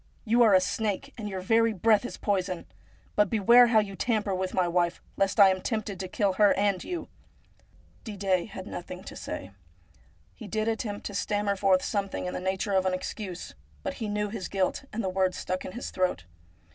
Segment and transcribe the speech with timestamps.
[0.25, 2.65] You are a snake, and your very breath is poison!
[3.15, 6.55] But beware how you tamper with my wife, lest I am tempted to kill her
[6.55, 7.07] and you.'
[8.03, 9.51] Didet had nothing to say.
[10.33, 13.53] He did attempt to stammer forth something in the nature of an excuse,
[13.83, 16.23] but he knew his guilt, and the words stuck in his throat.